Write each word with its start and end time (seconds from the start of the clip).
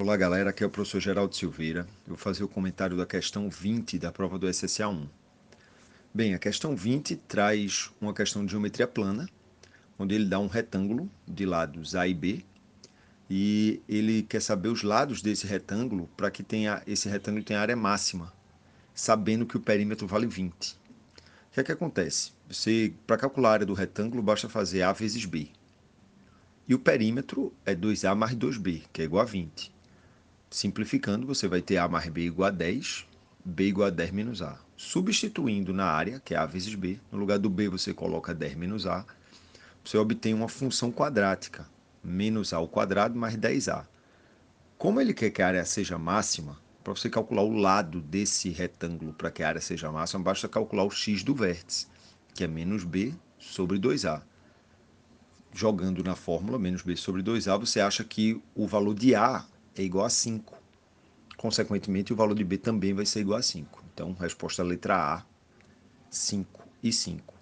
Olá 0.00 0.16
galera, 0.16 0.50
aqui 0.50 0.62
é 0.62 0.66
o 0.66 0.70
professor 0.70 1.00
Geraldo 1.00 1.34
Silveira. 1.34 1.80
Eu 2.06 2.10
vou 2.10 2.16
fazer 2.16 2.44
o 2.44 2.48
comentário 2.48 2.96
da 2.96 3.04
questão 3.04 3.50
20 3.50 3.98
da 3.98 4.12
prova 4.12 4.38
do 4.38 4.48
SSA 4.48 4.88
1. 4.88 5.08
Bem, 6.14 6.34
a 6.34 6.38
questão 6.38 6.76
20 6.76 7.16
traz 7.16 7.90
uma 8.00 8.14
questão 8.14 8.46
de 8.46 8.52
geometria 8.52 8.86
plana, 8.86 9.28
onde 9.98 10.14
ele 10.14 10.26
dá 10.26 10.38
um 10.38 10.46
retângulo 10.46 11.10
de 11.26 11.44
lados 11.44 11.96
A 11.96 12.06
e 12.06 12.14
B, 12.14 12.44
e 13.28 13.82
ele 13.88 14.22
quer 14.22 14.40
saber 14.40 14.68
os 14.68 14.84
lados 14.84 15.20
desse 15.20 15.48
retângulo 15.48 16.08
para 16.16 16.30
que 16.30 16.44
tenha, 16.44 16.80
esse 16.86 17.08
retângulo 17.08 17.42
tenha 17.42 17.60
área 17.60 17.74
máxima, 17.74 18.32
sabendo 18.94 19.46
que 19.46 19.56
o 19.56 19.60
perímetro 19.60 20.06
vale 20.06 20.28
20. 20.28 20.74
O 20.74 20.78
que 21.54 21.58
é 21.58 21.64
que 21.64 21.72
acontece? 21.72 22.30
Você, 22.48 22.94
para 23.04 23.16
calcular 23.16 23.48
a 23.48 23.52
área 23.54 23.66
do 23.66 23.74
retângulo, 23.74 24.22
basta 24.22 24.48
fazer 24.48 24.82
A 24.82 24.92
vezes 24.92 25.24
B. 25.24 25.48
E 26.68 26.74
o 26.76 26.78
perímetro 26.78 27.52
é 27.66 27.74
2A 27.74 28.14
mais 28.14 28.36
2B, 28.36 28.84
que 28.92 29.02
é 29.02 29.04
igual 29.04 29.22
a 29.22 29.26
20. 29.26 29.76
Simplificando, 30.50 31.26
você 31.26 31.46
vai 31.46 31.60
ter 31.60 31.76
A 31.76 31.86
mais 31.86 32.08
B 32.08 32.22
igual 32.22 32.48
a 32.48 32.50
10, 32.50 33.06
B 33.44 33.68
igual 33.68 33.88
a 33.88 33.90
10 33.90 34.10
menos 34.12 34.40
A. 34.40 34.58
Substituindo 34.76 35.74
na 35.74 35.84
área, 35.84 36.20
que 36.20 36.34
é 36.34 36.38
A 36.38 36.46
vezes 36.46 36.74
B, 36.74 36.98
no 37.12 37.18
lugar 37.18 37.38
do 37.38 37.50
B 37.50 37.68
você 37.68 37.92
coloca 37.92 38.34
10 38.34 38.54
menos 38.54 38.86
A, 38.86 39.04
você 39.84 39.98
obtém 39.98 40.32
uma 40.32 40.48
função 40.48 40.90
quadrática, 40.90 41.68
menos 42.02 42.54
A 42.54 42.56
ao 42.56 42.66
quadrado 42.66 43.18
mais 43.18 43.36
10A. 43.36 43.86
Como 44.78 45.00
ele 45.00 45.12
quer 45.12 45.30
que 45.30 45.42
a 45.42 45.48
área 45.48 45.64
seja 45.66 45.98
máxima, 45.98 46.58
para 46.82 46.94
você 46.94 47.10
calcular 47.10 47.42
o 47.42 47.52
lado 47.52 48.00
desse 48.00 48.48
retângulo 48.48 49.12
para 49.12 49.30
que 49.30 49.42
a 49.42 49.48
área 49.48 49.60
seja 49.60 49.92
máxima, 49.92 50.22
basta 50.22 50.48
calcular 50.48 50.84
o 50.84 50.90
x 50.90 51.22
do 51.22 51.34
vértice, 51.34 51.86
que 52.32 52.42
é 52.42 52.46
menos 52.46 52.84
B 52.84 53.14
sobre 53.38 53.78
2A. 53.78 54.22
Jogando 55.52 56.02
na 56.02 56.14
fórmula 56.14 56.58
menos 56.58 56.80
B 56.80 56.96
sobre 56.96 57.22
2A, 57.22 57.58
você 57.58 57.80
acha 57.80 58.02
que 58.02 58.40
o 58.54 58.66
valor 58.66 58.94
de 58.94 59.14
A 59.14 59.44
é 59.82 59.84
igual 59.84 60.06
a 60.06 60.10
5. 60.10 60.56
Consequentemente, 61.36 62.12
o 62.12 62.16
valor 62.16 62.34
de 62.34 62.44
B 62.44 62.58
também 62.58 62.92
vai 62.92 63.06
ser 63.06 63.20
igual 63.20 63.38
a 63.38 63.42
5. 63.42 63.84
Então, 63.92 64.12
resposta 64.12 64.62
letra 64.62 64.96
A, 64.96 65.24
5 66.10 66.64
e 66.82 66.92
5. 66.92 67.37